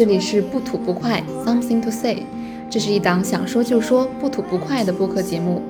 [0.00, 2.22] 好，这里是不吐不快，Something to say。
[2.70, 5.60] 这是一档想说就说、不吐不快的播客节目。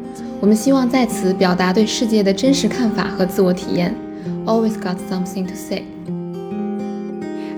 [0.40, 3.92] 我们希望在此表达对世界的真实看法和自我体验。
[4.46, 5.82] Always got something to say。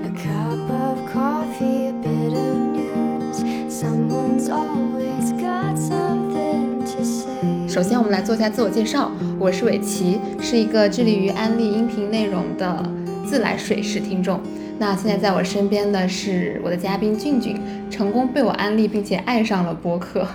[0.02, 3.44] A cup of coffee, a bit of news.
[3.68, 7.68] Someone's always got something to say.
[7.68, 9.10] 首先，我们来做一下自我介绍。
[9.38, 12.82] 我是伟奇，是一个致力于安利音频内容的
[13.28, 14.40] 自来水式听众。
[14.82, 17.56] 那现在在我身边的是我的嘉宾俊俊，
[17.88, 20.26] 成功被我安利并且爱上了播客。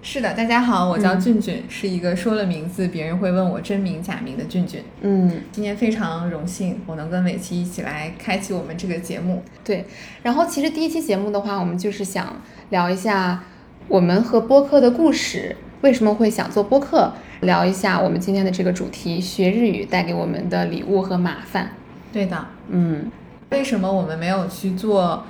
[0.00, 4.80] 是的，大家好，我叫嗯俊俊，是一个说了名字别人会问我真名假名的俊俊。
[5.00, 9.42] 嗯，今天非常荣幸，我能跟伟奇一起来开启我们这个节目。
[9.64, 9.84] 对。
[10.22, 12.40] 然后其实第一期节目的话，我们就是想
[12.70, 13.42] 聊一下
[13.88, 21.72] 我们和播客的故事，为什么会想做播客，聊一下我们今天的这个主题——学日语带给我们的礼物和麻烦。
[22.12, 23.10] 对的，嗯。
[23.50, 25.24] 为什么我们没有去做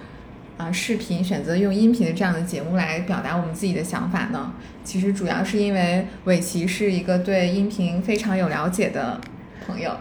[0.56, 4.52] 啊、视频，选择用音频的这样的节目来表达我们自己的想法呢？
[4.82, 9.20] 其实主要是因为伟奇是一个对音频非常有了解的
[9.66, 9.92] 朋友。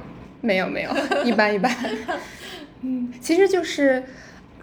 [0.41, 0.91] 没有没有，
[1.23, 1.75] 一 般一般。
[2.81, 4.03] 嗯，其实就是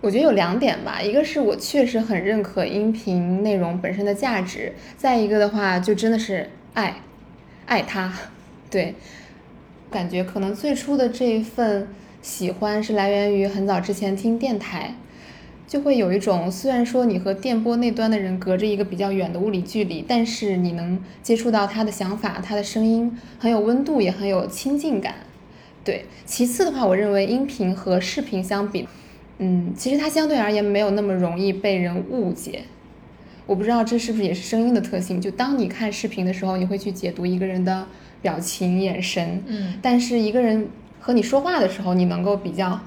[0.00, 6.97] 我觉得有两点吧，一个是我确实很认可音频内容本身的价值，再一个的话就真的是爱，
[7.66, 8.12] 爱它。
[8.70, 8.94] 对，
[9.91, 11.88] 感觉可能最初的这一份
[12.25, 14.94] 喜欢是来源于很早之前听电台。
[15.67, 25.14] 就会有一种，虽然说你和电波那端的人隔着一个比较远的物理距离，但是你能接触到他的想法，他的声音很有温度，也很有亲近感。
[25.84, 28.88] 对，其次的话，我认为音频和视频相比，
[29.38, 32.62] 嗯，其实它相对而言没有那么容易被人误解。
[33.47, 37.86] 我不知道这是不是也是声音的特性，就当你看视频的时候，你会去解读一个人的
[38.22, 40.69] 表情、眼神，嗯，但是一个人
[41.06, 42.81] 和你说话的时候，你能够比较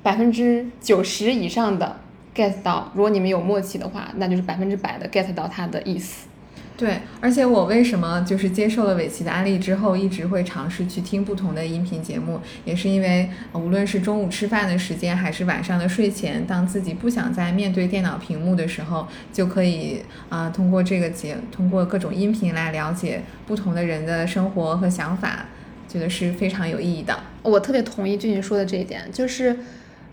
[0.00, 1.96] 百分之九十以上的
[2.32, 6.28] get 到，如果你们有默契的话，那就是百分之百的 get 到他的意思。
[6.76, 25.46] 对，而且我为什么就是接受了伟奇的安利之后，一直会尝试去听不同的音频节目，也是因为无论是中午吃饭的时间，还是晚上的睡前，当自己不想再面对电脑屏幕的时候，就可以啊、通过这个节，通过各种音频来了解不同的人的生活和想法，
[25.94, 27.16] 觉得是非常有意义的。
[27.42, 29.56] 我特别同意俊俊说的这一点，就是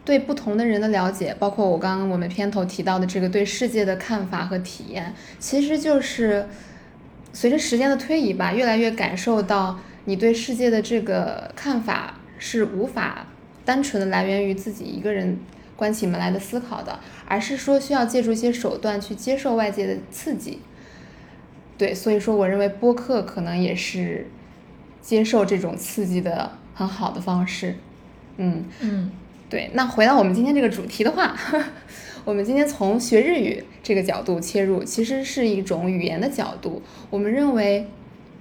[0.05, 6.47] 对不同的人的了解，包括我刚刚我们片头提到的这个对世界的看法和体验，其实就是
[7.33, 13.25] 随着时间的推移吧，越来越感受到你对世界的这个看法是无法
[13.65, 15.39] 单纯的来源于自己一个人
[15.75, 20.59] 关起门来的思考的，而是说需要借助一些手段去接受外界的刺激。
[21.77, 24.27] 对，所以说我认为播客可能也是
[25.01, 27.75] 接受这种刺激的很好的方式。
[28.37, 29.11] 嗯，嗯，
[29.49, 29.69] 对。
[29.73, 31.35] 那回到我们今天这个主题的话，
[32.23, 36.81] 我们今天从学日语这个角度切入，其实是一种语言的角度。
[37.09, 37.87] 我们认为，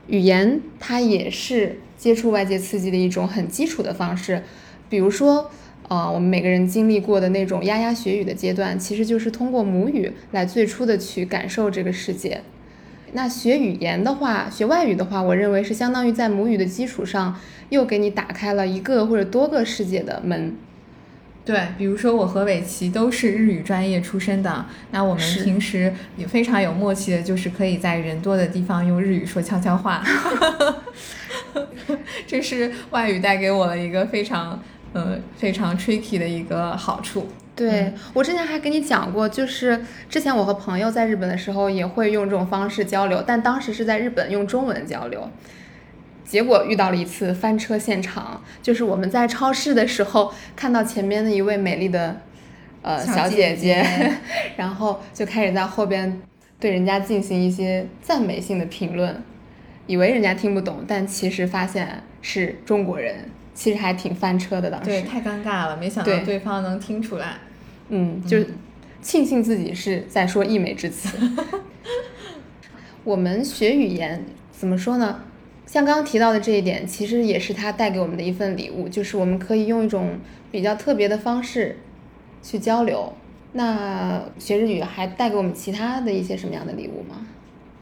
[0.06, 4.42] 语言它也是接触外界刺激的一种很基础的方式。
[4.88, 5.50] 比如说，
[5.88, 12.42] 呃，我们每个人经历过的那种牙牙学语的阶段，其实就是通过母语来最初的去感受这个世界。
[13.12, 17.38] 那学语言的话，学外语的话，我认为是相当于在母语的基础上，
[17.68, 20.56] 又给你打开了一个或者多个世界的门。
[21.44, 30.04] 对，比如说我和伟奇都是日语专业出身的，那我们平时也非常有默契的，就是可以在人多的地方用日语说悄悄话。
[32.26, 34.62] 这是外语带给我的一个非常
[34.92, 37.26] 呃非常 tricky 的一个好处。
[37.68, 45.30] 对、我之前还跟你讲过，就是之前我和朋友在日本的时候也会用这种方式交流，但当时是在日本用中文交流。
[46.24, 52.20] 结果遇到了一次翻车现场，就是我们在超市的时候看到前面的一位美丽的
[52.82, 54.12] 呃小小姐姐姐
[54.56, 56.22] 然后就开始在后边
[56.60, 59.20] 对人家进行一些赞美性的评论，
[59.88, 64.88] 以为人家听不懂，但其实发现是中国人，其实还挺翻车的当时。
[64.88, 67.38] 对，太尴尬了，没想到对对方能听出来。
[67.90, 68.48] 嗯，就是
[69.02, 71.18] 庆幸自己是在说溢美之词。
[73.04, 75.20] 我们学语言怎么说呢？
[75.66, 80.18] 像刚刚提到的这一点，其实也是它带给我们的一份礼物，就是我们可以用一种
[80.50, 81.78] 比较特别的方式
[82.42, 83.12] 去交流。
[83.52, 87.26] 那学日语还带给我们其他的一些什么样的礼物吗？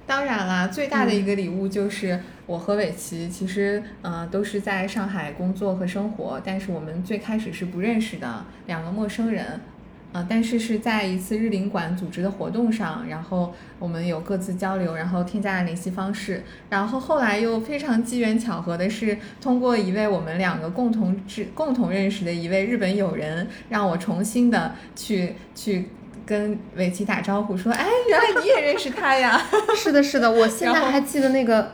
[0.07, 9.61] 当然啦，最大的嗯一个礼物就是我和伟奇，其实呃都是在上海工作和生活，但是我们最开始是不认识的两个陌生人。
[10.11, 25.91] 呃，但是是在一次日领馆组织的活动上，然后我们有各自交流，然后添加了联系方式，然后后来又非常机缘巧合的是，通过一位我们两个共同知共同认识的一位日本友人，让我重新的去去
[26.25, 29.39] 跟伟奇打招呼，说，哎，原来你也认识他呀。
[29.77, 31.73] 是的，是的，我现在还记得那个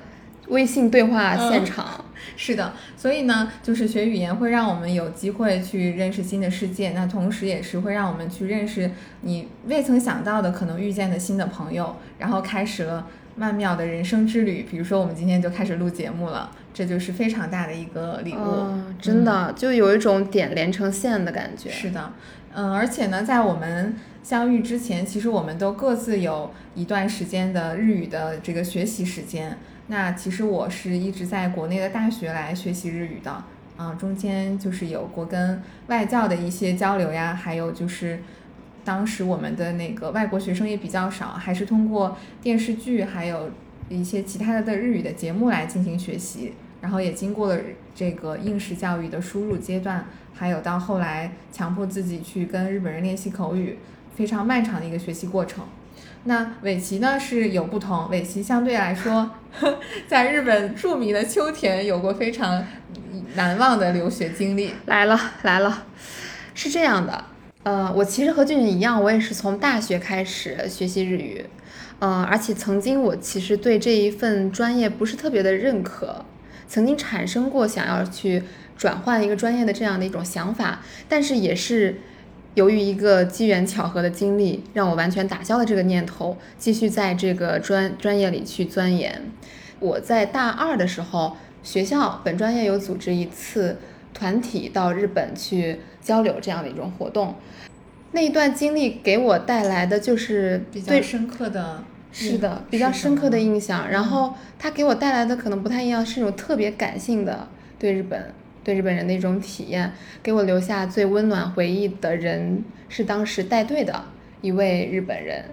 [0.48, 2.04] 微信对话嗯现场。
[2.36, 8.90] 是的，所以呢，就是学语言会让我们有机会去认识新的世界，那同时也是会让我们去认识
[9.22, 13.06] 你未曾想到的可能遇见的新的朋友，然后开始了
[13.36, 14.66] 曼妙的人生之旅。
[14.68, 18.38] 比如说，我们今天就开始录节目了，这就是非常大的一个礼物。
[18.38, 21.70] 嗯，真的、就有一种点连成线的感觉。
[21.70, 22.12] 是的，
[22.54, 29.58] 嗯，而且呢，在我们相遇之前，其实我们都各自有一段时间的日语的这个学习时间。
[29.88, 33.44] 那其实我是一直在国内的大学来学习日语的，
[33.76, 38.20] 啊，中间就是有过跟外教的一些交流呀，还有就是
[38.84, 43.50] 当时我们的那个外国学生也比较少，还是通过电视剧还有
[43.88, 46.54] 一些其他的日语的节目来进行学习。
[46.80, 47.58] 然后也经过了
[47.94, 50.04] 这个应试教育的输入阶段，
[50.34, 53.78] 还有到后来强迫自己去跟日本人练习口语，
[54.14, 55.64] 非常漫长的一个学习过程。
[56.26, 59.30] 那尾崎呢是有不同，尾崎相对来说，
[60.08, 62.64] 在日本著名的秋田有过非常
[63.34, 64.72] 难忘的留学经历。
[64.86, 65.84] 来了来了，
[66.54, 67.24] 是这样的，
[67.64, 71.44] 呃，我其实和俊俊一样，我也是从大学开始学习日语，
[71.98, 76.24] 呃，而且曾经我其实对这一份专业不是特别的认可，
[76.66, 78.42] 曾经产生过想要去
[78.78, 82.00] 转换一个专业的这样的一种想法，但是也是
[82.54, 89.22] 由于一个机缘巧合的经历，让我完全打消了这个念头，继续在这个专专业里去钻研。
[89.80, 93.78] 我在大二的时候，学校本专业有组织一次
[94.12, 97.34] 团体到日本去交流这样的一种活动，
[98.12, 103.90] 那一段经历给我带来的就是比较深刻的是的，比较深刻的印象。
[103.90, 107.48] 然后它给我带来的可能不太一样，是一种特别感性的
[107.78, 108.32] 对日本、
[108.64, 109.92] 对日本人的一种体验。
[110.22, 114.04] 给我留下最温暖回忆的人是当时带队的
[114.40, 115.44] 一位日本人，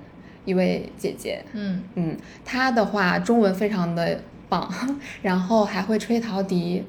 [0.46, 1.44] 一位姐姐。
[1.54, 4.74] 嗯嗯，她的话中文非常的棒，
[5.22, 6.84] 然后还会吹陶笛，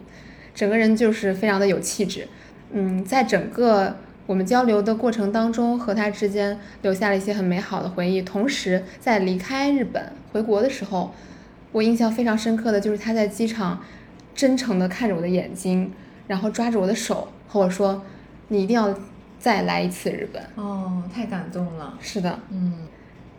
[0.54, 2.26] 整个人就是非常的有气质。
[2.72, 8.22] 嗯，在整个我们交流的过程当中，和她之间留下了一些很美好的回忆。
[8.22, 11.12] 同时，在离开日本回国的时候，
[11.72, 13.84] 我印象非常深刻的就是她在机场
[14.34, 15.92] 真诚的看着我的眼睛，
[16.26, 18.02] 然后抓着我的手和我说
[18.48, 18.94] ：“你一定要
[19.38, 20.42] 再来一次日本。
[20.54, 21.98] 哦，太感动了”。
[22.00, 22.86] 是的，嗯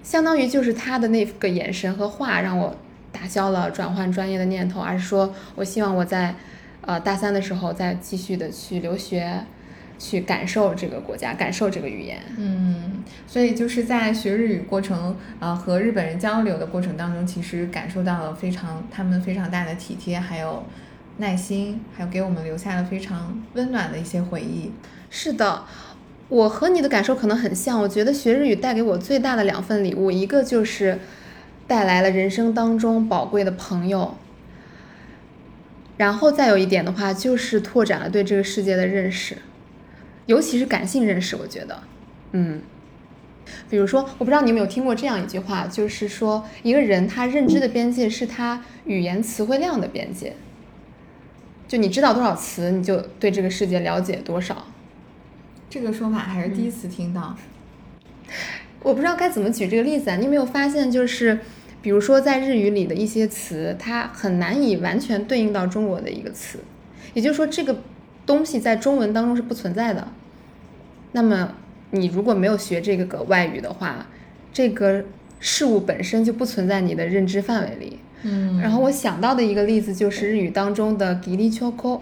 [0.04, 2.76] 相当于就是他的那个眼神和话让我
[3.12, 6.36] 打消了转换专业的念头，而是说我希望我在
[6.82, 9.46] 呃大三的时候再继续的去留学，
[9.98, 12.22] 去感受这个国家，感受这个语言。
[12.38, 20.62] 嗯，所以就是在学日语过程，呃，和日本人交流的过程当中，其实感受到了非常他们非常大的体贴，还有
[21.18, 24.72] 耐心，还有给我们留下了非常温暖的一些回忆。
[25.10, 25.66] 是的，
[26.28, 27.80] 我和你的感受可能很像。
[27.82, 30.98] 我觉得学日语带给我最大的两份礼物，一个就是
[31.68, 34.18] 带来了人生当中宝贵的朋友，
[35.98, 39.38] 然后再有一点的话，就是拓展了对这个世界的认识，
[40.26, 41.36] 尤其是感性认识。
[41.36, 41.84] 我觉得，
[42.32, 42.62] 嗯，
[43.70, 50.36] 比如说，我不知道你有没有听过这样一句话，就是说，一个人他认知的边界是他语言词汇量的边界。
[51.74, 54.68] 就你知道多少词，你就对这个世界了解多少。
[55.72, 57.36] 这个说法还是第一次听到。
[58.84, 60.16] 我不知道该怎么举这个例子啊。
[60.18, 61.40] 你有没有发现，就是
[61.82, 66.60] 比如说在日语里的一些词，它很难以完全对应到中国的一个词，
[67.16, 67.82] 也就是说，这个
[68.24, 70.10] 东西在中文当中是不存在的。
[71.14, 71.56] 那么
[71.90, 74.06] 你如果没有学这个个外语的话，
[74.54, 75.04] 这个
[75.40, 77.98] 事物本身就不存在你的认知范围里。
[78.24, 82.00] 嗯然后我想到的一个例子就是日语当中的 “giri choco”，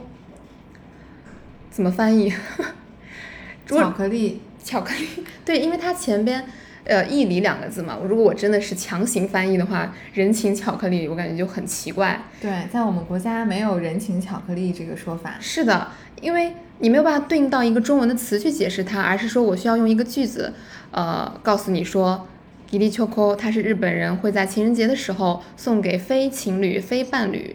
[1.69, 2.31] 怎么翻译？
[3.67, 5.07] 巧克力，巧克力，
[5.45, 6.43] 对，因为它前边
[6.83, 12.21] 呃“义理”两个字嘛，如果我真的是强行翻译的话，人情巧克力，我感觉就很奇怪。
[12.41, 15.35] 对，在我们国家没有人情巧克力这个说法。
[15.39, 15.87] 是的，
[16.21, 20.53] 因为你没有办法对应到一个中文的词去解释它，而是说我需要用一个句子，
[20.91, 22.27] 呃，告诉你说。
[22.71, 27.53] 吉利秋扣，它是日本人会在情人节的时候送给非情侣、非伴侣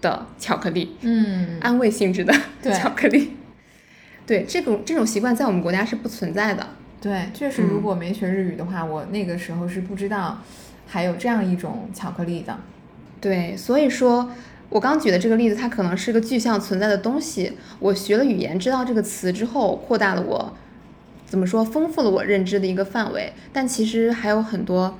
[0.00, 3.32] 的巧克力，嗯，安慰性质的对巧克力。
[4.26, 6.66] 对，这种这种习惯在我们国家是不存在的。
[7.02, 10.38] 对，确实，如嗯果没学日语的话，我那个时候是不知道
[10.86, 12.56] 还有这样一种巧克力的。
[13.20, 14.30] 对，所以说
[14.70, 17.52] 我刚举的这个例子，它可能是个具象存在的东西。
[17.78, 20.56] 我学了语言，知道这个词之后，扩大了我
[21.30, 24.98] 怎么说丰富了我认知的一个范围，但其实还有很多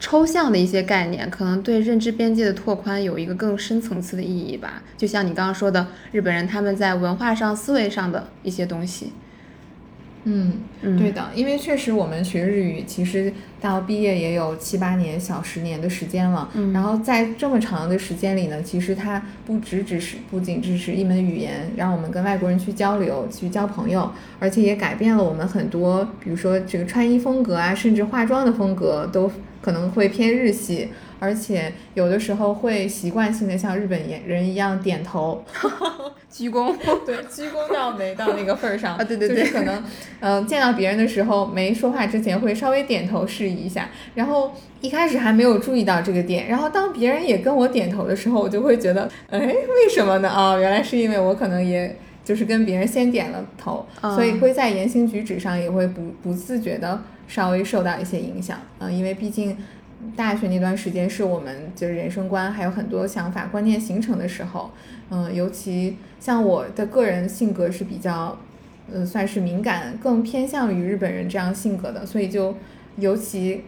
[0.00, 4.82] 抽象的一些概念，可能对认知边界的拓宽有一个更深层次的意义吧。
[4.96, 9.12] 就像你刚刚说的，日本人他们在文化上、思维上的一些东西。
[10.28, 16.48] 嗯，嗯对的，因为确实我们学日语，其实到毕业也有七八年、小十年的时间了。
[16.54, 29.30] 嗯然后在这么长的时间里呢，其实它不只只是不仅只是一门语言，让我们跟外国人去交流、去交朋友，而且也改变了我们很多，比如说这个穿衣风格啊，甚至化妆的风格都
[29.62, 30.88] 可能会偏日系。
[31.18, 35.42] 而且有的时候会习惯性的像日本人一样点头，
[36.36, 36.74] 鞠躬。
[37.06, 39.82] 对，鞠躬倒没到那个份儿上啊对对对就是可能，
[40.20, 50.28] 嗯、见到别人的时候没说话之前会稍微点头示意一下，然后一开始还没有注意到这个点，然后当别人也跟我点头的时候，我就会觉得，哎，为什么呢？
[50.28, 51.96] 啊、原来是因为我可能也。
[52.26, 59.56] 就是跟别人先点了头，啊所以会在言行举止上也会不不自觉的稍微受到一些影响，嗯、因为毕竟
[60.14, 64.70] 大学那段时间是我们就是人生观还有很多想法观念形成的时候，
[65.10, 68.38] 嗯，尤其像我的个人性格是比较，
[68.92, 72.54] 嗯，算是敏感，更偏向于日本人这样性格的，所以就
[72.96, 73.64] 尤其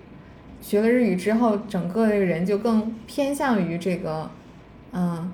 [0.61, 4.31] 学了日语之后，整个人就更偏向于这个，
[4.93, 5.33] 嗯，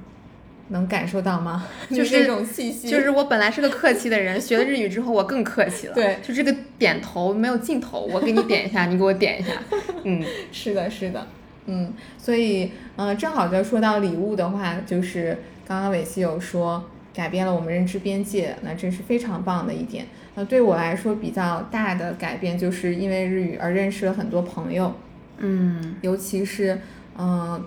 [0.74, 1.64] 能感受到吗？
[1.88, 5.94] 就是这种气息，就是我本来是个客气的人，学了日语之后我更客气了。
[5.94, 9.52] 对就这个点头没有尽头，我给你点一下，你给我点一下。
[10.04, 11.26] 嗯是的，是的，
[11.66, 20.06] 嗯，所以，嗯、正好就说到礼物的话，就是刚刚伟西有说改变了我们认知边界，那这是非常棒的一点。
[20.34, 24.92] 那对我来说比较大的改变，就是因为日语而认识了很多朋友，
[25.38, 26.80] 嗯尤其是，
[27.16, 27.64] 嗯、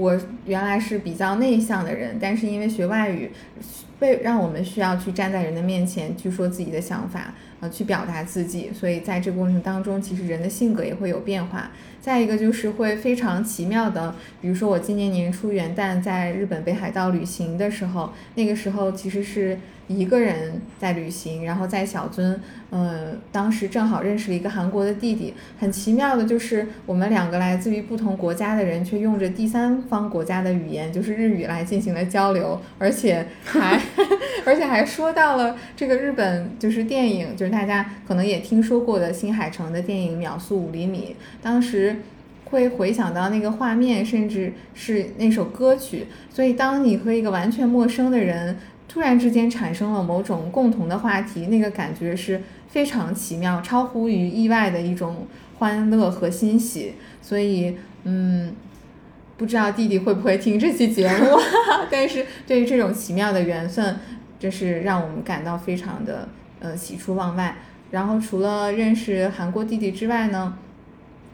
[0.00, 3.30] 我原来是比较内向的人，但是因为学外语，
[4.00, 11.70] 被让我们需要去站在人的面前去说自己的想法，呃，去表达自己，所以在这个过程当中，其实人的性格也会有变化。
[12.00, 22.38] 再一个就是会非常奇妙的，比如说我今年年初元旦在日本北海道旅行的时候，那个时候其实是一个人在旅行，然后在小樽，
[22.70, 33.78] 呃，当时正好认识了一个韩国的弟弟，很奇妙的就是我们两个来自于不同国家的人，却用着第三方国家的语言，就是日语来进行了交流，而且还
[34.46, 41.96] 而且还说到了这个日本就是电影，就是大家可能也听说过的新海诚的电影《秒速五厘米》，当时。
[42.46, 46.08] 会回想到那个画面，甚至是那首歌曲。
[46.34, 48.56] 所以，当你和一个完全陌生的人
[48.88, 55.28] 突然之间产生了某种共同的话题，那个感觉是非常奇妙，超乎于意外的一种
[55.60, 56.94] 欢乐和欣喜。
[57.22, 58.52] 所以，嗯，
[59.40, 61.24] 不知道弟弟会不会听这期节目，
[61.90, 63.96] 但是对于这种奇妙的缘分，
[64.38, 66.28] 这是让我们感到非常的
[66.60, 67.56] 呃喜出望外。
[67.90, 70.58] 然后，除了认识韩国弟弟之外呢，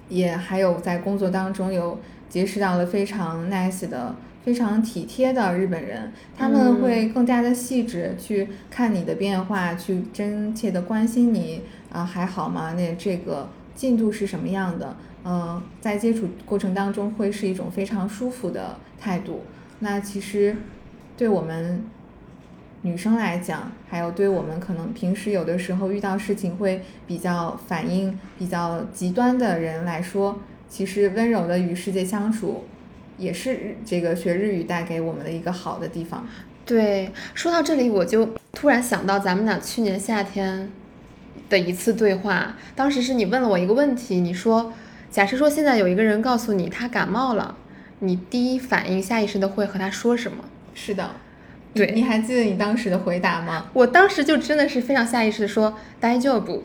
[0.09, 1.99] 也还有在工作当中有
[2.29, 12.75] 结识到了非常 nice 的、非常体贴的日本人，他们会更加的细致去看你的变化，去真切的关心你啊、还好吗？
[12.75, 14.97] 那这个进度是什么样的？
[15.28, 19.42] 嗯、在接触过程当中会是一种非常舒服的态度。
[19.80, 20.56] 那其实
[21.16, 21.85] 对我们
[22.83, 32.64] 女生来讲，还有对我们可能平时有的时候遇到事情会比较反应比较极端的人来说，其实温柔的与世界相处，
[33.18, 36.25] 也是这个学日语带给我们的一个好的地方。
[36.64, 40.71] 对，说到这里，我就突然想到咱们俩去年夏天
[41.49, 42.56] 的一次对话。
[42.75, 44.73] 当时是你问了我一个问题，你说，
[45.16, 47.56] 假设说现在有一个人告诉你他感冒了，
[48.00, 50.44] 你第一反应下意识的会和他说什么？
[50.75, 51.12] 是的，
[51.73, 53.70] 对你你还记得你当时的回答吗？
[53.73, 56.64] 我当时就真的是非常下意识的说，大丈夫，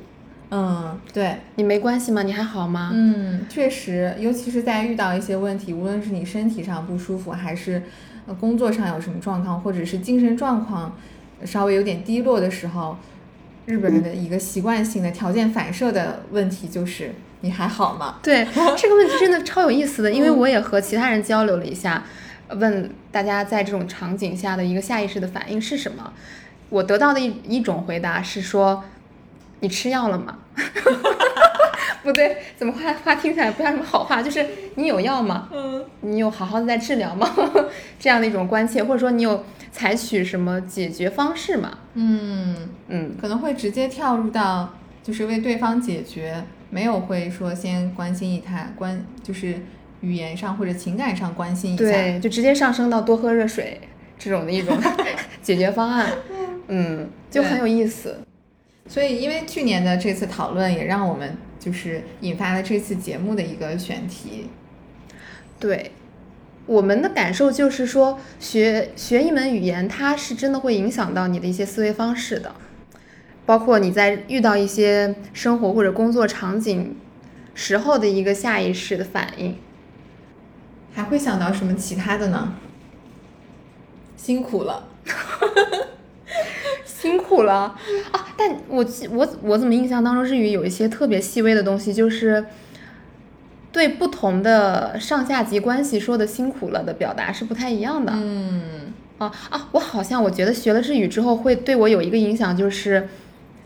[0.49, 2.23] 嗯，对，你没关系吗？
[2.23, 2.91] 你还好吗？
[2.93, 7.81] 嗯，确实，尤其是在遇到一些问题，无论是你身体上不舒服，还是
[8.27, 10.97] 呃工作上有什么状况，或者是精神状况
[11.45, 12.97] 稍微有点低落的时候，
[13.65, 18.15] 日本人的一个习惯性的条件反射的问题就是你还好吗？
[18.23, 22.03] 对这个问题真的超有意思的，因为我也和其他人交流了一下，
[22.49, 26.13] 问大家在这种场景下的一个下意识的反应是什么。
[26.69, 28.83] 我得到的一一种回答是说，
[29.59, 30.37] 你吃药了吗？
[32.03, 34.23] 不对，怎么话话听起来不像什么好话？
[34.23, 34.43] 就是
[34.75, 35.49] 你有药吗？
[35.51, 37.29] 嗯，你有好好的在治疗吗？
[37.99, 41.77] 这样的一种关切，或者说你有采取什么解决方式吗？
[41.93, 49.55] 嗯，嗯，可能会直接跳入到就是为对方解决，没有会说先关心一下，关就是
[50.01, 51.83] 语言上或者情感上关心一下。
[51.83, 53.79] 对，就直接上升到多喝热水
[54.17, 54.75] 这种的一种
[55.43, 56.11] 解决方案，
[56.69, 58.21] 嗯，就很有意思。
[58.87, 64.49] 所以因为去年的这次讨论，也让我们就是引发了这次节目的一个选题。
[65.59, 65.91] 对，
[66.65, 72.53] 我们的感受就是说，学学一门语言，它是真的会影响到你的一些思维方式的，
[73.45, 76.95] 包括你在遇到一些生活或者工作场景
[77.53, 79.55] 时候的一个下意识的反应。
[80.93, 82.53] 还会想到什么其他的呢？
[84.17, 84.87] 辛苦了，
[86.85, 87.75] 辛苦了
[88.11, 88.27] 啊！
[88.37, 92.45] 但我记我我怎么印象当中日语有一些特别细微的东西，就是
[93.71, 98.11] 对不同的上下级关系说的辛苦了的表达是不太一样的。
[98.13, 99.69] 嗯，啊啊！
[99.71, 103.07] 我好像我觉得学了日语之后会对我有一个影响，就是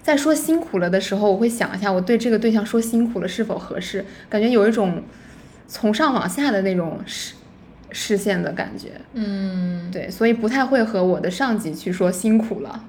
[0.06, 5.02] 在说辛苦了的时候，我会想一下我对这个对象说辛苦了是否合适，感觉有一种
[5.68, 7.34] 从上往下的那种视
[7.90, 8.90] 视线的感觉。
[9.14, 12.86] 嗯，对，所以不太会和我的上级去说辛苦了。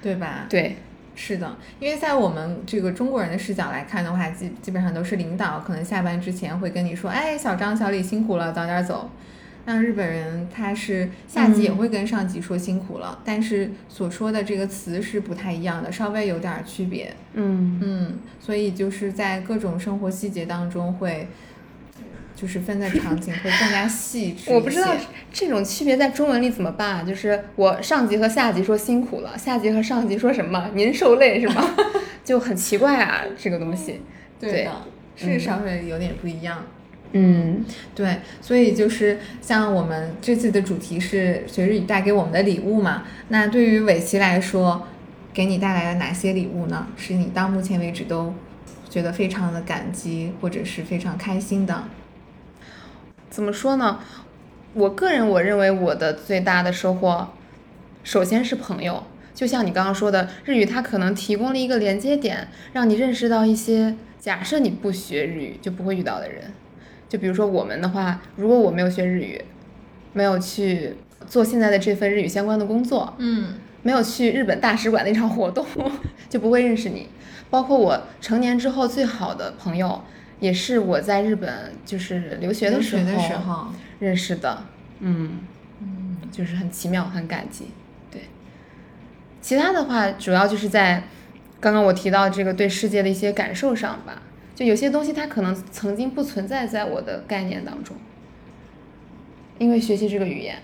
[0.00, 0.46] 对吧？
[0.48, 0.76] 对，
[1.16, 9.10] 是的，因为在我们这个中国人的视角来看的话，基基本上都是领导可能下班之前会跟你说，哎，小张、小李辛苦了，早点走。
[9.66, 17.14] 那日本人他是下级也会跟上级说辛苦了，但是所说的这个词是不太一样的，稍微有点儿区别。
[17.34, 21.28] 嗯嗯，所以就是在各种生活细节当中会，
[22.34, 24.50] 就是分的场景会更加细致。
[24.54, 24.94] 我不知道
[25.32, 27.02] 这种区别在中文里怎么办啊？
[27.04, 31.76] 就是我上级和下级说辛苦了，下级和上级说什么您受累是吗？
[32.24, 34.00] 就很奇怪啊，这个东西。
[34.40, 34.72] 对的，
[35.16, 36.58] 是稍微有点不一样。
[36.60, 36.79] 嗯
[37.94, 43.02] 对，所以就是像我们这次的主题是学日语带给我们的礼物嘛。
[43.28, 44.86] 那对于尾崎来说，
[45.32, 46.86] 给你带来了哪些礼物呢？
[46.96, 48.32] 是你到目前为止都
[48.88, 51.84] 觉得非常的感激或者是非常开心的？
[53.28, 54.00] 怎么说呢？
[54.74, 57.28] 我个人我认为我的最大的收获，
[58.04, 59.02] 首先是朋友。
[59.34, 66.52] 就像你刚刚说的，日语它可能提供了一个连接点，让你认识到一些假设你不学日语就不会遇到的人。
[67.10, 69.44] 就比如说我们的话，如果我没有学日语，
[70.12, 70.94] 没有去
[71.26, 75.66] 做现在的这份日语相关的工作，嗯没有去日本大使馆那场活动，
[76.30, 77.08] 就不会认识你。
[77.50, 80.02] 包括我成年之后最好的朋友，
[80.38, 83.66] 也是我在日本就是留学的时候的时候，
[83.98, 84.62] 认识的。
[85.00, 85.40] 嗯，
[85.82, 87.66] 嗯就是很奇妙，很感激。
[88.10, 88.22] 对，
[89.40, 91.02] 其他的话主要就是在
[91.58, 94.22] 刚刚我提到这个对世界的一些感受上吧。
[94.60, 97.96] 就有些东西它可能曾经不存在在我的概念当中，
[99.56, 100.58] 因为学习这个语言，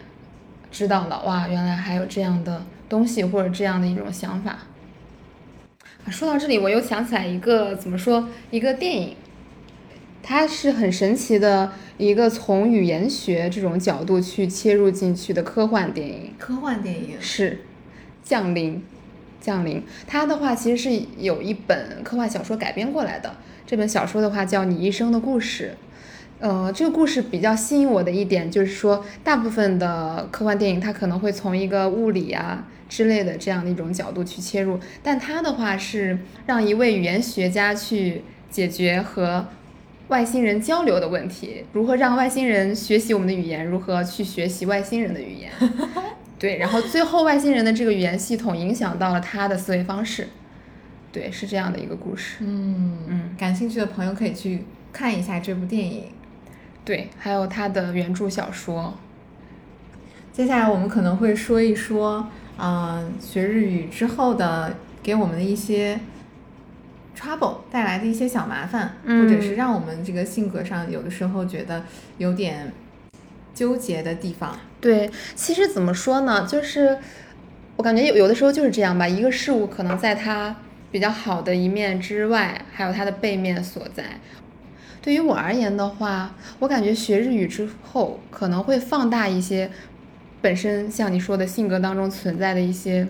[0.70, 4.58] 知道了哇，原来还有这样的东西或者这样的一种想法。
[6.04, 9.16] 啊，说到这里，我又想起来一个怎么说一个电影，
[10.22, 16.34] 它是很神奇的一个从语言学这种角度去切入进去的科幻电影。
[16.38, 17.52] 科幻电影是
[18.22, 18.76] 《降临》，
[19.46, 19.80] 降临。
[20.08, 23.36] 它的话其实是有一本科幻小说改编过来的。
[23.64, 25.74] 这本小说的话叫《你一生的故事》。
[26.38, 39.46] 呃，这个故事比较吸引我的一点就是说，大部分的科幻电影它可能会从一个物理啊之类的这样的一种角度去切入，但它的话是让一位语言学家去解决和
[40.08, 45.50] 外星人交流的问题，如何让外星人学习我们的语言，如何去学习外星人的语言。
[46.38, 50.28] 对，然后最后外星人的这个语言系统影响到了他的思维方式，
[51.10, 52.36] 对，是这样的一个故事。
[52.40, 56.04] 嗯嗯感兴趣的朋友可以去看一下这部电影。
[56.84, 58.94] 对，还有他的原著小说。
[60.32, 65.98] 接下来我们可能会说一说，嗯、学日语之后的给我们的一些
[67.18, 71.82] trouble 带来的一些小麻烦，嗯或者是让我们这个性格上有的时候觉得
[72.18, 72.70] 有点
[73.54, 74.54] 纠结的地方。
[74.86, 76.96] 对，其实怎么说呢，就是
[77.74, 80.54] 我感觉有有的时候就是这样吧，一个事物可能在它
[80.92, 84.20] 比较好的一面之外，还有它的背面所在。
[85.02, 89.68] 对于我而言的话，我感觉学日语之后可能会放大一些
[90.40, 93.08] 本身像你说的性格当中存在的一些，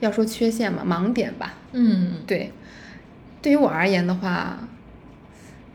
[0.00, 1.56] 要说缺陷嘛，盲点吧。
[1.72, 2.50] 嗯对，
[3.42, 4.66] 对于我而言的话，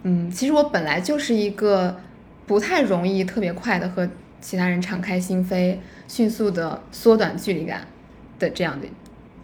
[0.01, 1.99] 嗯，其实我本来就是一个
[2.47, 4.09] 不太容易特别快的和
[4.41, 5.77] 其他人敞开心扉、
[6.07, 7.87] 迅速的缩短距离感
[8.39, 8.87] 的这样的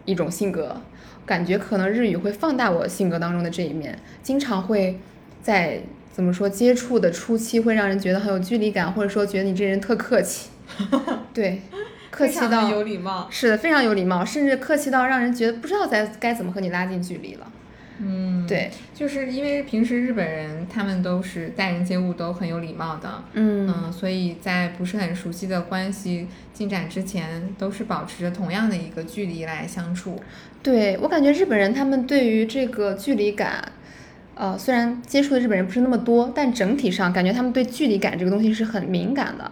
[0.05, 0.81] 一种性格，
[1.25, 4.99] 感觉可能日语会放大我性格当中的这一面，经常会
[5.41, 5.81] 在
[6.12, 10.49] 怎么说接触的初期会让人觉得很有距离感，或者说觉得你这人特客气，
[11.33, 11.62] 对，
[12.10, 13.27] 客气到有礼貌。
[13.29, 17.51] 是的，非常有礼貌，甚至客气到让人觉得不知道该该怎么和你拉近距离了。
[17.99, 30.21] 嗯，对，就是因为平时日本人他们都是待人接物都很有礼貌的，嗯嗯，所以在不是很熟悉的关系进展之前，都是保持着同样的一个距离来相处。
[30.62, 33.71] 对我感觉日本人他们对于这个距离感，
[34.36, 39.51] 呃，虽然接触的日本人不是那么多，但整体上感觉他们对距离感这个东西是很敏感的。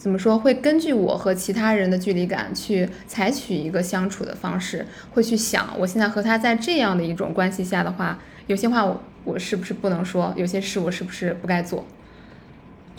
[0.00, 0.38] 怎么说？
[0.38, 11.84] 会根据我和其他人的距离感去采取一个相处的方式，会去想我现在和他在这样的一种关系下的话，有些话我我是不是不能说，有些事我是不是不该做？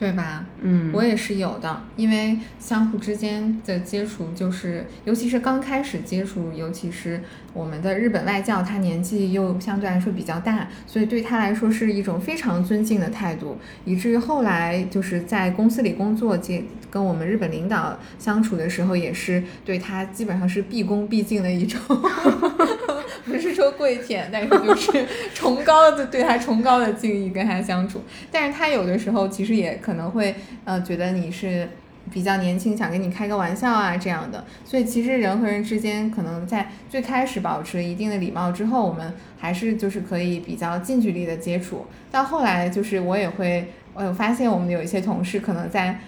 [0.02, 0.44] 对吧？
[0.62, 7.22] 嗯我也是有的，因为相互之间的接触，就是尤其是刚开始接触，尤其是
[7.54, 21.80] 我们的日本外教，他年纪又相对来说比较大，所以对他来说是一种非常尊敬的态度，以至于后来就是在公司里工作，接跟我们日本领导相处的时候，也是对他基本上是毕恭毕敬的一种。
[23.26, 28.02] 不是说跪舔，但是就是 崇高的对他崇高的敬意跟他相处。
[28.32, 31.68] 但是他有的时候其实也可能会呃觉得你是
[32.12, 34.44] 比较年轻，想跟你开个玩笑啊这样的。
[34.66, 41.86] 所以其实人和人之间可能在最开始保持一定的礼貌之后，我们还是就是可以比较近距离的接触。
[42.12, 46.00] 到后来就是我也会，我有发现我们有一些同事可能在。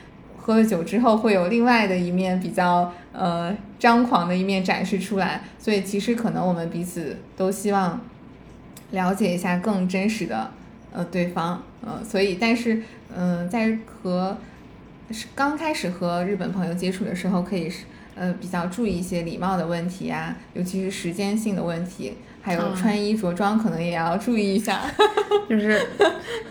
[0.45, 8.01] 喝了酒之后会有另外的一面比较呃张狂的一面展示出来，所以其实可能我们彼此都希望
[8.91, 10.51] 了解一下更真实的
[10.91, 12.75] 呃对方，呃，所以但是
[13.15, 14.37] 嗯、呃在和
[15.11, 24.81] 是刚开始和日本朋友接触的时候，可以是呃比较注意一些礼貌的问题啊，尤其是时间性的问题，还有嗯穿衣着装可能也要注意一下。
[25.49, 25.81] 就是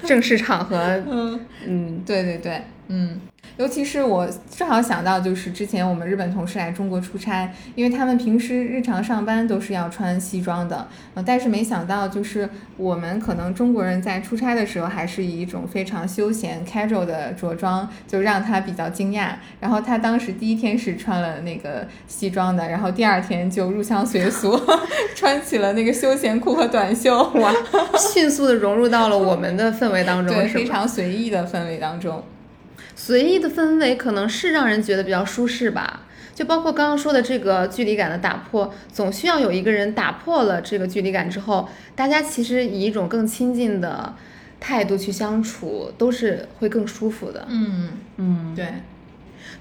[0.05, 0.79] 正式场合，
[1.09, 1.41] 嗯。
[1.67, 2.63] 嗯对对对，
[2.95, 3.19] 嗯，
[3.57, 19.37] 尤其是我正好想到，就是之前我们日本同事来中国出差，因为他们平时日常上班都是要穿西装的，呃，但是没想到就是我们可能中国人在出差的时候，还是以一种非常休闲 casual 的着装，就让他比较惊讶。
[19.59, 24.61] 然后他当时第一天是穿了那个西装的，然后第二天就入乡随俗，
[25.17, 27.51] 穿起了那个休闲裤和短袖，哇，
[28.13, 32.23] 迅速的融入到了我们的氛围当中，对，非常随意的氛围当中。
[32.95, 36.03] 随意的氛围可能是让人觉得比较舒适吧。
[36.35, 44.15] 就包括刚刚说的这个距离感的打破，总需要有一个人打破了这个距离感之后，大家其实以一种更亲近的
[44.59, 47.47] 态度去相处，都是会更舒服的。
[47.49, 48.67] 嗯，嗯，对。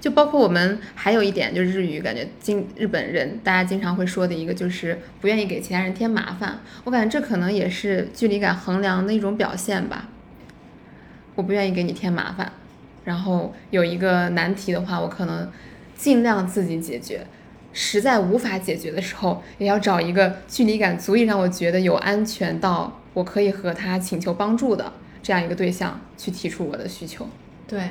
[0.00, 6.58] 就包括我们还有一点，就是日语感觉经日本人大家经常会说的一个，就是不愿意给其他人添麻烦。
[6.84, 10.08] 我感觉这可能也是距离感衡量的一种表现吧。
[11.34, 12.50] 我不愿意给你添麻烦，
[13.04, 15.50] 然后有一个难题的话，我可能
[15.94, 17.26] 尽量自己解决。
[17.74, 27.26] 实在无法解决的时候，也要找一个距离感足以让我觉得有安全到我可以和他请求帮助的这样一个对象去提出我的需求。
[27.66, 27.88] 对，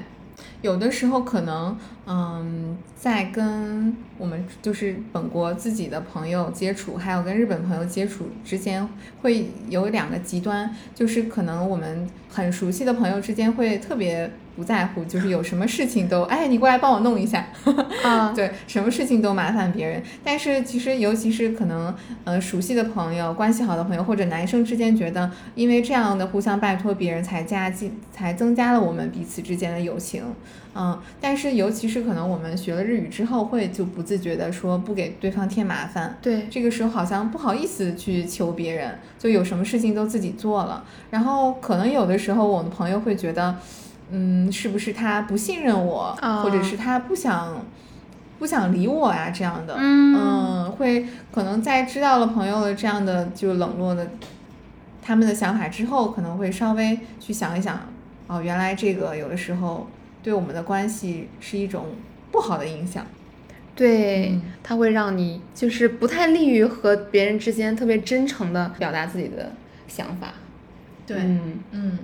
[0.62, 8.88] 有的时候可能，嗯，在跟我们就是本国自己的朋友接触，还有跟日本朋友接触之间，
[9.24, 17.48] 会有两个极端，就是可能我们很熟悉的朋友之间会特别不在乎，就是有什么事情都，哎，你过来帮我弄一下，
[18.04, 20.02] 啊， 对，什么事情都麻烦别人。
[20.24, 30.24] 但是其实，尤其是可能呃熟悉的朋友、关系好的朋友，或者男生之间，觉得因为这样的互相拜托别人，才加进才增加了我们彼此之间的友情。
[30.74, 36.18] 嗯，但是尤其是可能我们学了日语之后，会就不自觉的说不给对方添麻烦。
[36.22, 40.86] 对，这个时候好像不好意思去求别人，就有什么事情都自己做了。
[41.10, 43.58] 然后可能有的时候我们朋友会觉得，
[44.12, 47.66] 嗯，是不是他不信任我，啊或者是他不想
[48.40, 50.72] 不想理我呀这样的，嗯。
[50.78, 54.08] 会可能在知道了朋友的这样的就冷落的
[55.02, 57.80] 他们的想法之后，可能会稍微去想一想，
[58.28, 59.88] 哦，原来这个有的时候
[60.24, 61.86] 对我们的关系是一种
[62.32, 63.06] 不好的影响。
[63.76, 64.42] 对，嗯。
[64.64, 69.52] 它会让你就是不太利于和别人之间特别真诚的表达自己的
[69.88, 70.34] 想法。
[71.06, 71.60] 对，嗯。
[71.72, 72.00] 嗯，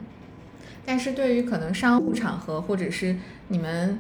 [0.88, 3.18] 但是对于可能商务场合或者是
[3.50, 4.00] 你们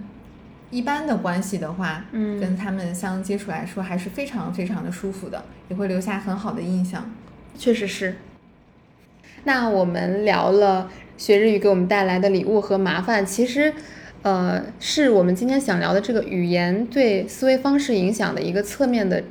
[0.71, 7.11] 一般的关系的话，嗯跟他们相接触来说还是非常非常的舒服的，也会留下很好的印象。
[7.57, 8.15] 确实是。
[9.43, 13.73] 那我们聊了学日语给我们带来的礼物和麻烦，其实，
[14.21, 19.21] 呃，是我们今天想聊的这个语言对思维方式影响的一个侧面的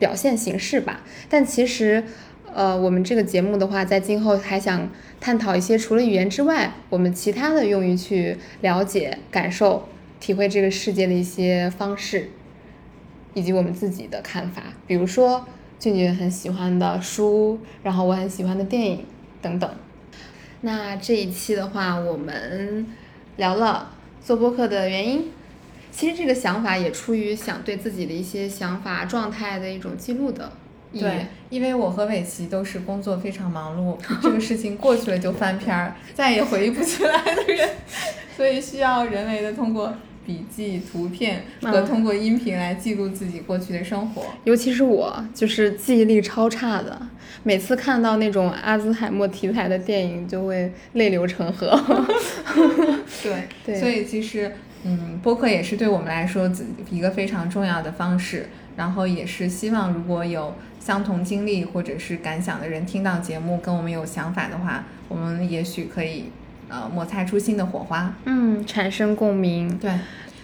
[0.00, 1.02] 表现形式吧。
[1.28, 2.02] 但其实，
[2.56, 4.88] 呃，我们这个节目的话，在今后还想
[5.20, 9.86] 探讨一些除了语言之外，我们其他的用于去了解、感受、
[10.20, 12.30] 体会这个世界的一些方式，
[13.34, 14.62] 以及我们自己的看法。
[14.86, 15.46] 比如说，
[15.78, 19.04] 俊俊很喜欢的书，然后我很喜欢的电影
[19.42, 19.70] 等等。
[20.62, 22.86] 那这一期的话，我们
[23.36, 23.92] 聊了
[24.24, 25.30] 做播客的原因。
[25.90, 30.52] 其实这个想法也出于想对自己的一些想法状态的一种记录的
[30.92, 37.68] 对。，因为我和伟奇都是工作非常忙碌，这个事情过去了就翻篇儿，再也回忆不起来的人，
[38.36, 39.94] 所以需要人为的通过
[40.24, 44.24] 笔记、图片和嗯通过音频来记录自己过去的生活。
[44.44, 47.00] 尤其是我，就是记忆力超差的，
[47.44, 51.80] 每次看到那种阿兹海默题材的电影，就会泪流成河。
[53.22, 58.48] 对，对所以其实，嗯，播客也是对我们来说自一个非常重要的方式。
[58.76, 66.30] 然后也是希望，如果有相同经历或者是感想的人听到节目，跟我们有想法的话，我们也许可以
[66.68, 68.14] 呃摩擦出新的火花。
[68.24, 69.76] 嗯，产生共鸣。
[69.78, 69.90] 对，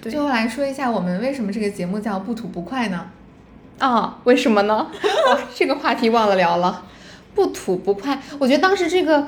[0.01, 3.07] 对最后来说一下，我们为什么这个节目叫不吐不快呢？
[3.79, 4.75] 啊，为什么呢？
[5.29, 6.87] 哇，这个话题忘了聊了。
[7.35, 9.27] 不吐不快，我觉得当时这个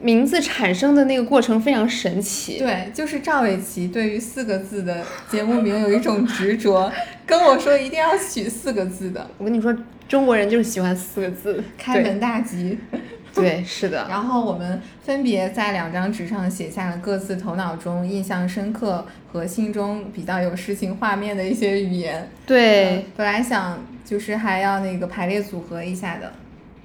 [0.00, 2.58] 名字产生的那个过程非常神奇。
[2.58, 6.90] 对，就是赵伟奇对于四个字的节目名有一种执着，
[7.26, 9.76] 跟我说一定要取四个字的，我跟你说，
[10.08, 12.78] 中国人就是喜欢四个字，开门大吉。
[12.90, 13.00] 对。
[13.34, 14.06] 对，是的。
[14.10, 22.28] 然后我们分别在两张纸上写下了各自头脑中印象深刻和心中比较有诗情画面的一些语言。
[22.44, 26.30] 对呃，本来想就是还要那个排列组合一下的，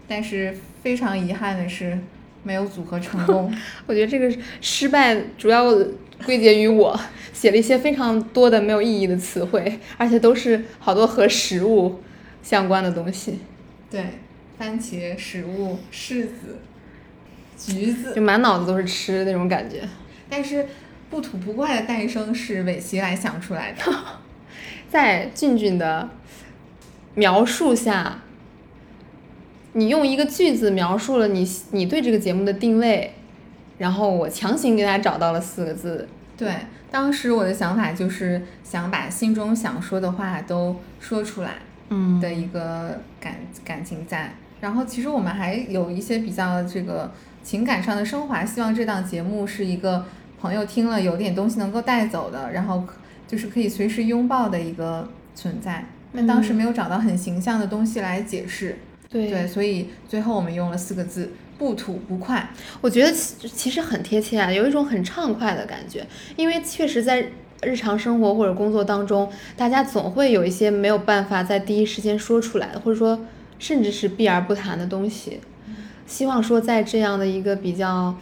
[0.08, 2.00] 但是非常遗憾的是
[2.48, 3.54] 没有组合成功。
[3.86, 5.66] 我觉得这个失败主要
[6.26, 6.98] 归结于我
[7.34, 12.02] 写了一些非常多的没有意义的词汇，而且都是好多和食物
[12.42, 13.40] 相关的东西，
[13.92, 14.02] 对，
[14.58, 16.60] 番茄、食物、柿子、
[17.58, 19.82] 橘子就，满脑子都是吃那种感觉。
[20.30, 20.66] 但是
[21.10, 23.84] 不吐不快的诞生是韦奇来想出来的。
[24.90, 26.10] 在俊俊的
[27.16, 28.22] 描述下，
[29.78, 33.14] 你用一个句子描述了你你对这个节目的定位，
[33.78, 36.10] 然后我强行给他找到了四个字。
[36.36, 36.52] 对，
[36.90, 41.52] 当时我的想法就是想把心中想说的话都说出来
[41.90, 44.34] 嗯的一个感感情在。
[44.60, 47.12] 然后其实我们还有一些比较这个
[47.44, 50.04] 情感上的升华，希望这档节目是一个
[50.42, 52.84] 朋友听了有点东西能够带走的，然后
[53.28, 55.86] 就是可以随时拥抱的一个存在。
[56.14, 58.80] 那当时没有找到很形象的东西来解释，
[59.10, 62.50] 对对，所以最后我们用了四个字：不吐不快。
[62.82, 67.30] 我觉得其其实很贴切啊，有一种很畅快的感觉，因为确实在
[67.64, 73.20] 日常生活或者工作当中，大家总会有一些没有办法在第一时间说出来的，或者说
[73.58, 75.40] 甚至是避而不谈的东西。
[76.06, 78.16] 希望说在这样的一个比较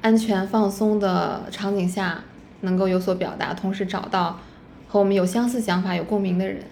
[0.00, 2.24] 安全放松的场景下，
[2.62, 4.40] 能够有所表达，同时找到
[4.88, 6.62] 和我们有相似想法、有共鸣的人。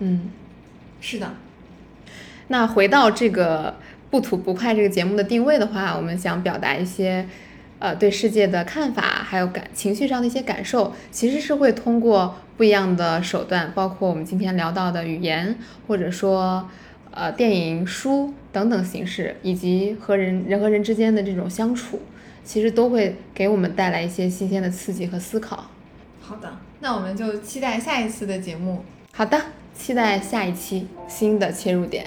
[0.00, 0.30] 嗯，
[1.00, 1.34] 是的，
[2.52, 3.74] 那回到这个
[4.10, 7.26] 不吐不快这个节目的定位的话，我们想表达一些，
[7.78, 15.56] 呃，对世界的看法，还有感情绪上的一些感受，其实是会通过不一样的手段，包括我们今天聊到的语言，
[15.88, 16.68] 或者说，
[17.10, 22.02] 呃，电影、书等等形式，以及和人人和人之间的这种相处，
[22.44, 25.70] 其实都会给我们带来一些新鲜的刺激和思考。
[26.20, 28.84] 好的，那我们就期待下一次的节目。
[29.14, 29.40] 好的，
[29.74, 32.04] 期待下一期新的切入点。